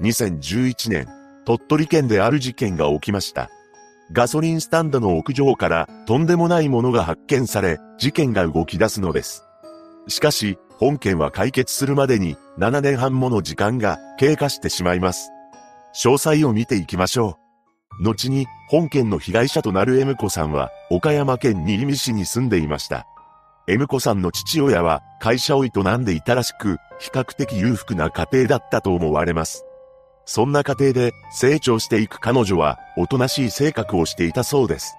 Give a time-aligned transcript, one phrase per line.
[0.00, 1.08] 2011年、
[1.44, 3.50] 鳥取県である事件が起きました。
[4.12, 9.44] ガソリンスタンドの屋上からとんでもないものが発見され、事件が動き出すのです。
[10.06, 15.30] しかし、本件は解決するまでに7年半もの時間が経過してしまいます。
[15.96, 17.36] 詳細を見ていきましょ
[18.00, 18.04] う。
[18.04, 23.08] 後に、本件の被害者となる M 子さんは、岡山県新見市に住んでいました。
[23.66, 29.64] M 子さんの父親は会社を営んでいたらしく、比較的裕福な家庭だったと思われます。
[30.30, 34.94] そんな家庭で成長していく彼女は、おとなしい性格をしていたそうです。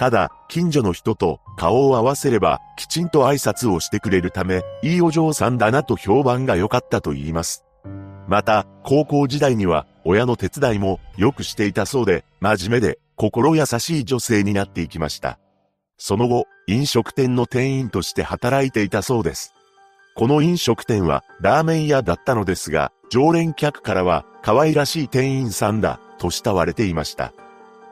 [0.00, 7.64] ただ、近所の人と顔を合わせれば、きちんと挨拶をしてくれるため、いいお嬢さんだなと評判が良かったと言います。
[8.26, 15.38] また、高校時代には、親の手伝いもよくしていたそうで、真面目で、心優しい女性になっていきました。
[15.96, 19.54] その後、飲食店の店員として働いていたそうです。
[20.16, 27.32] この飲食店はラーメン屋だったのですが、常連客からは可愛らしい店員さんだと慕われていました。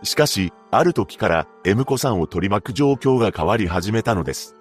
[0.05, 4.55] しかし、ある時から M 子さんを取り巻く状況が変わり始めたのです。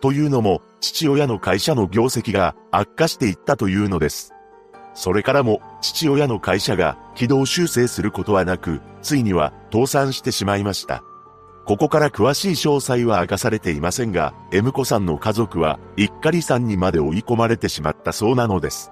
[0.00, 4.34] というのも、父親の会社の業績が悪化していったというのです。
[4.94, 11.04] それからも、父親の会社が軌道修正することはなく、ついには倒産してしまいました。
[11.66, 18.90] ここから詳しい詳細は明かされていませんが、M 子さんの家族は、一家さんにまで追い込まれてしまったそうなのです。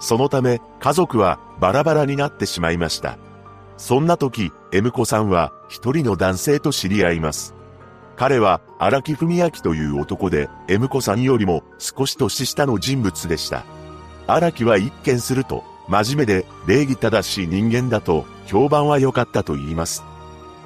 [0.00, 3.18] そのため、家族はバラバラになってしまいました。
[3.76, 7.54] そんな時、M 子さんは一人の男性と知り合います。
[8.16, 13.64] 彼は荒木文明という男で、M 子さんよりも少し年下の人物でした。
[14.26, 20.04] 荒木は一見すると、真面目で礼儀正しい人間だと評判は良かったと言います。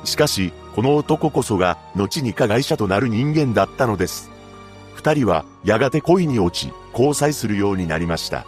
[0.05, 4.31] しかし、この男こそが後に加害者となる人間だったのです。
[4.94, 8.47] 二人はやがて恋に落ち、交際するようになりました。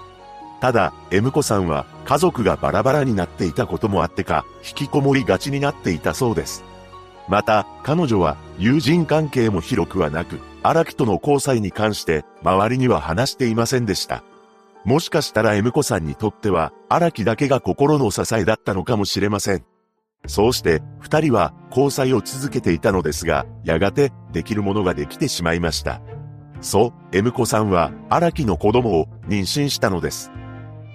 [0.60, 6.64] ただ、M 子さんは家族がバラバラになっていたこともあってか、引きこもりがちになっていたそうです。
[7.28, 14.22] また、彼女は友人関係も広くはなく、荒木との交際に関して周りには話していませんでした。
[14.84, 19.64] もしかしたら M 子さんにとっては荒木だけが心の支えだったのかもしれません。
[20.26, 26.00] そうして二人は交際を続けていたのですが、やがてできるものができてしまいました。
[26.60, 30.30] そう、M 子さんは荒木の子供を妊娠したのです。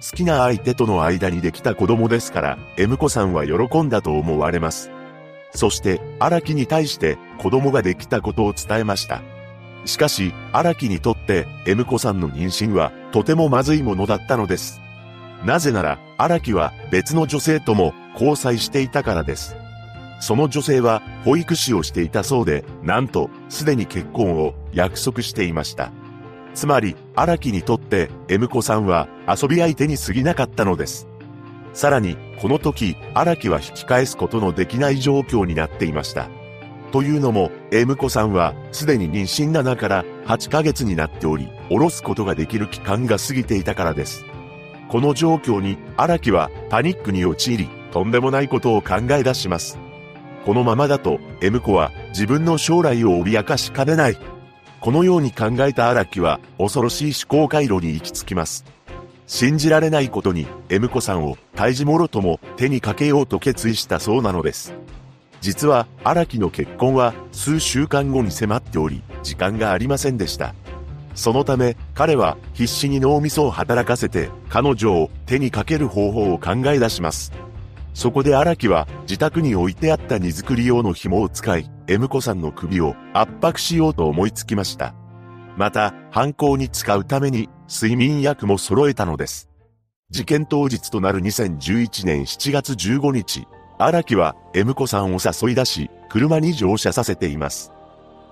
[0.00, 4.90] 好きな相手との間にできた子供ですから、M 子さんは喜んだと思われます。
[5.52, 9.22] そして、荒木に対して子供ができたことを伝えました。
[9.86, 14.80] しかし、荒木にとって M 子さんの妊娠はとてもまずいものだったのです。
[15.44, 19.56] なぜなら、荒木は別の女性とも交際していたからです。
[20.20, 25.90] その女性は保育士をしていたそうで、なんとすでに結婚を約束していました。
[26.54, 31.08] つまり、荒木にとって、M 子さんは遊び相手に過ぎなかったのです。
[31.72, 36.28] さらに、この時、荒木は引き返すことのできない状況になっていました。
[36.92, 44.24] というのも、M 子さんは、すでに妊娠7から8ヶ月になっており、下ろすことができる期間が過ぎていたからです。
[44.88, 49.78] この状況に、荒木はパニックに陥り、とんでもないことを考え出します。
[50.46, 54.18] このままだと、M 子は自分の将来を脅かしかねない。
[54.80, 58.75] このように考えた荒木は恐ろしい思考回路に行き着きます。
[59.26, 64.74] 信じられないことに M 子さんを胎児もろとも手にかけようと決意したそうなのです。
[65.40, 70.54] 実は荒木の結婚は数週間後に迫っており、時間がありませんでした。
[71.14, 77.32] そのため彼は必死に脳みそを働かせて彼女を手にかける方法を考え出します。
[77.94, 84.94] そこで荒木は自宅に置いてあった荷造り用の紐を使い、M 子さんの首を圧迫しようと思いつきました。
[85.56, 89.48] また、犯行に使うために睡眠薬も揃えたのです。
[90.10, 93.46] 事件当日となる2011年7月15日、
[93.78, 97.72] 荒木は M 子さんを誘い出し、車に乗車させています。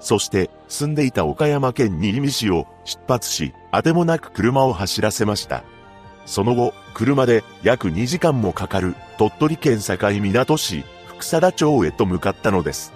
[0.01, 5.65] そして、住んでいた岡山県新見市を出発し、あてもなく車を走らせました。
[6.27, 12.93] その後、車で約2時間もかかる鳥取県境港市福貞町へと向かったのです。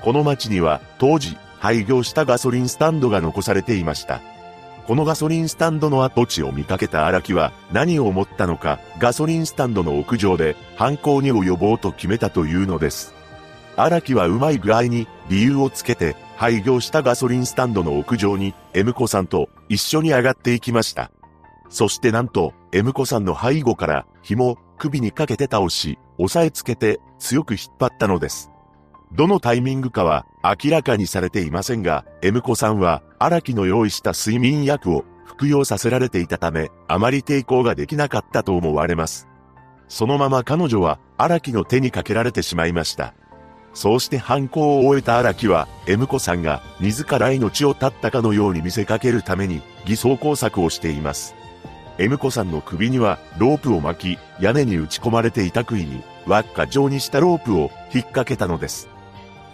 [0.00, 4.20] この町には当時廃業したガソリンスタンドが残されていました。
[4.86, 13.14] このガソリンスタンドの跡地を見かけた荒木は何を思ったのかガソリンスタンドの屋上で犯行に及ぼうと決めたというのです。
[13.76, 21.10] 荒木はうまい具合に理由をつけて廃業したガソリンスタンドの屋上に M 子さんと一緒に上がっていきました。
[21.68, 28.50] そしてなんと M 子さんの背後から紐を首にかけて倒し、押さえつけて強く引っ張ったのです。
[29.12, 39.28] どのタイミングかは明らかにされていませんが、M 子さんは荒木の用意した睡眠薬を服用させられていたため、あまり抵抗ができなかったと思われます。
[39.88, 43.14] そのまま彼女は荒木の手にかけられてしまいました。
[43.74, 51.34] そうして犯行を終えた荒木は、M 子さんが自ら命を絶ったかのように見せかけるために偽装工作をしています。
[51.98, 58.88] M 子さんの首にはロープを巻き、屋根に打ち込まれていた杭に輪っか状にしたロープを引っ掛けたのです。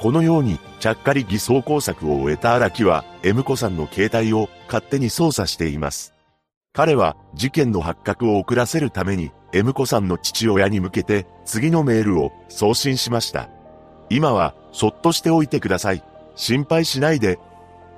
[0.05, 6.12] このように、ちゃっかり偽装工作を終えた荒木は、M 子さんの携帯を勝手に操作しています。
[6.75, 13.49] 彼は、事件の発覚を遅らせるために、M 子さんの父親に向けて、次のメールを送信しました。
[14.11, 16.05] 今は、そっとしておいてください。
[16.35, 17.39] 心配しないで。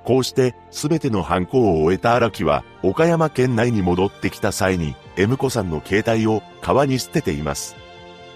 [0.05, 7.75] こうして、すべての犯行を終えた荒木は、岡山県内に戻ってきた際に、M 子さんの携帯を川に捨てています。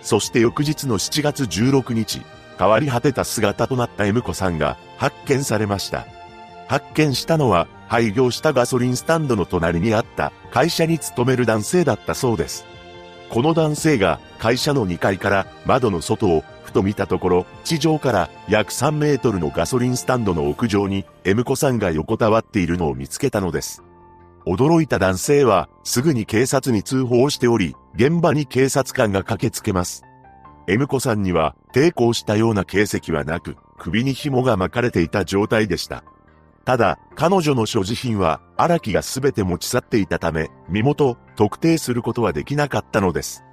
[0.02, 2.22] そして翌日の7月16日、
[2.62, 6.06] 変わり果てた姿となった M 子さんが発見されました。
[6.68, 12.68] 発見したのは廃業したガソリンスタンドの隣にあった会社に勤める男性だったそうです。
[13.32, 23.82] この男性が会社の2階から窓の外をふと見たところ、地上から約3メートルのガソリンスタンドの屋上に M 子さんが横たわっているのを見つけたのです。
[24.46, 30.04] 驚いた男性はすぐに警察に通報しており、現場に警察官が駆けつけます。
[30.68, 36.04] M 子さんには抵抗したような形跡はなく、首に紐が巻かれていた状態でした。
[36.66, 43.44] ただ、彼女の所持品は荒木が全て持ち去っていたため、身元、特定することはできなかったのです。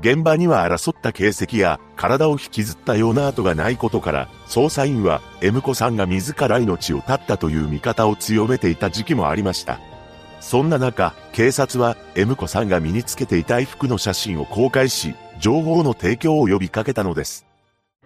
[0.00, 9.80] 現場には争った形跡や体を引きずったような跡がないことから、捜査員は M 子さんが自ら命を絶ったという見方を強めていた時期もありました。
[10.44, 17.46] そんな中、警察は M 子さんが身につけていた衣服の写真を公開し、情報の提供を呼びかけたのです。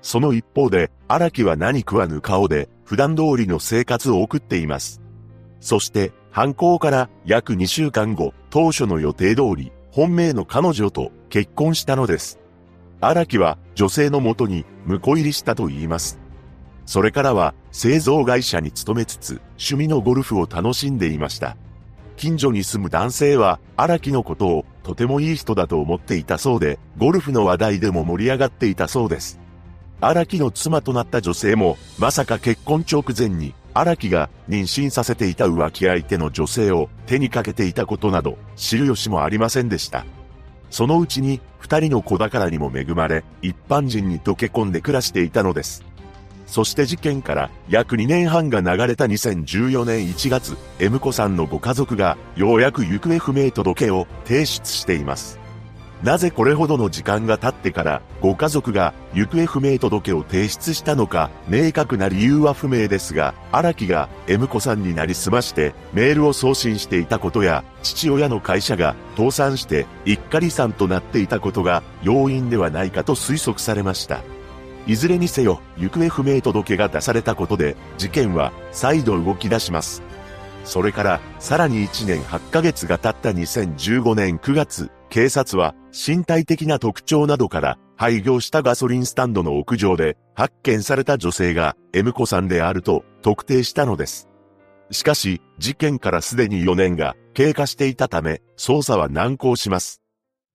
[0.03, 5.03] その一方で、荒木は何食わぬ顔で、普段通りの生活を送っています。
[5.59, 12.39] そして、犯行から約2週間後、当初の予定通り、本命の彼女と結婚したのです。
[13.01, 16.21] 荒木は女性のもとに婿入りしたと言います。
[16.87, 21.57] それからは製造会社に勤めつつ趣味のゴルフを楽しんでいました。
[22.19, 29.39] 近所に住む男性は荒木のことをとてもいい人だと思っていたそうで、ゴルフの話題でも盛り上がっていたそうです。
[30.01, 40.05] 荒木の妻となった女性も、まさか結婚直前に、荒木が妊娠させていた浮気相手の女性を手にかけていたことなど、知る由もありませんでした。
[40.71, 45.85] そのうちに、二人の子宝にも恵まれ、一般人に溶け込んで暮らしていたのです。
[46.49, 55.39] そして事件から約2年半が流れた2014年1月、M 子さんのご家族がようやく行方不明届を提出しています。
[56.03, 74.23] なぜこれほどの時間が経ってからご家族が行方不明届を提出したのか明確な理由は不明ですが、荒木が M 子さんになりすましてメールを送信していたことや父親の会社が倒産して一家離散となっていたことが要因ではないかと推測されました。
[74.87, 80.03] いずれにせよ、行方不明届が出されたことで、事件は再度動き出します。
[80.65, 94.29] それから、さらに1年8ヶ月が経った2015年9月、警察は身体的な特徴などから廃業したガソリンスタンドの屋上で発見された女性が M 子さんであると特定したのです。
[94.91, 100.03] しかし、事件からすでに4年が経過していたため、捜査は難航します。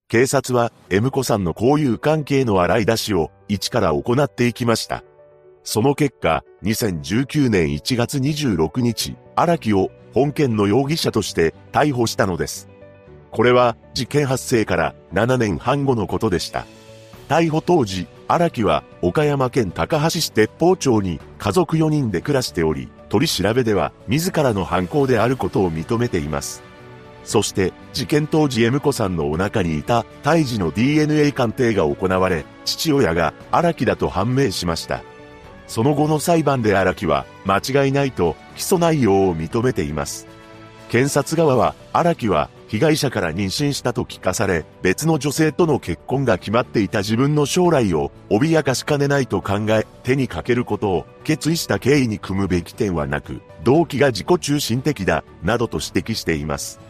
[0.08, 5.02] 警察は M 子さんの交友関係の洗い出しを一から行っていきました。
[5.64, 12.68] その結果、2019年1月26日、荒木を本件の容疑者として逮捕したのです。
[13.30, 16.66] これは事件発生から7年半後のことでした。
[17.28, 26.62] 逮捕当時、荒木は岡山県高橋市鉄砲町に家族4人で暮らしており、取り調べでは自らの犯行であることを認めています。
[27.24, 35.02] そして事件当時 M 子さんのお腹にいた胎児の DNA 鑑定が行われ、父親が荒木だと判明しました。
[35.66, 40.26] その後の裁判で荒木は間違いないと起訴内容を認めています。
[40.90, 56.80] 検察側は荒木は被害者から妊娠したと聞かされ、別の女性との結婚が決まっていた自分の将来を脅かしかねないと考え、手にかけることを決意した経緯に組むべき点はなく、動機が自己中心的だ、などと指摘しています。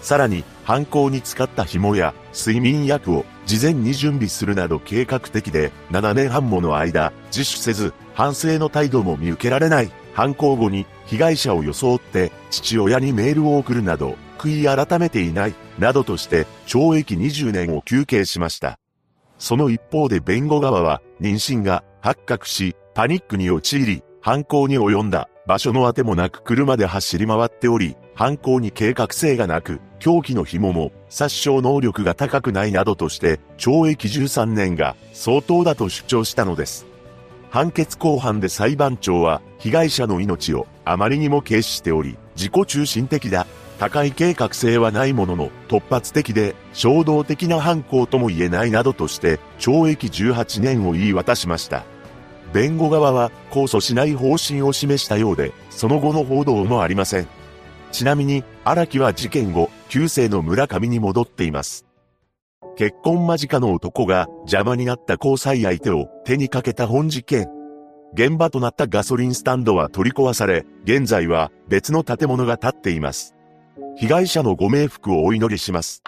[0.00, 9.90] さらに、犯行に使った紐や睡眠薬を事前に準備するなど計画的で、7年半もの間、自首せず、反省の態度も見受けられない。
[10.12, 18.78] 犯行後に被害者を装って父親にメールを送るなど、悔い改めていない、などとして懲役20年を求刑しました。
[19.38, 25.28] その一方で弁護側は、妊娠が発覚し、パニックに陥り、犯行に及んだ。
[25.50, 36.86] 場所の当てもなく車で走り回っており、犯行に計画性がなく、凶器の紐も殺傷能力が高くないなどとして、懲役13年が相当だと主張したのです。
[37.50, 43.44] 判決公判で裁判長は、被害者の命をあまりにも軽視しており、自己中心的だ。
[43.80, 51.82] 高い計画性はないものの、突発的で、衝動的な犯行とも言えないなどとして、懲役18年を言い渡しました。
[52.52, 57.28] 弁護側は控訴しない方針を示したようで、その後の報道もありません。
[57.92, 61.86] ちなみに、荒木は事件後、旧姓の村上に戻っています。
[62.76, 67.48] 結婚間近の男が邪魔になった交際相手を手にかけた本事件。
[68.14, 73.34] 現場となったガソリンスタンドは取り壊され、現在は別の建物が建っています。
[73.96, 76.02] 被害者のご冥福をお祈りします。